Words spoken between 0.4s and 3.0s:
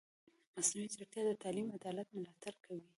مصنوعي ځیرکتیا د تعلیمي عدالت ملاتړ کوي.